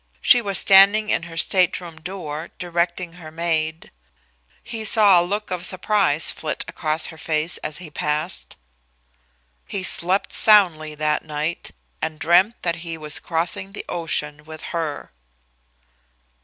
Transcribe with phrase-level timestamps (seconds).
[0.19, 3.91] She was standing in her stateroom door, directing her maid.
[4.63, 8.55] He saw a look of surprise flit across her face as he passed.
[9.67, 11.69] He slept soundly that night,
[12.01, 15.11] and dreamed that he was crossing the ocean with her.